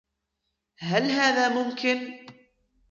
[0.79, 2.25] هل هذا ممكن؟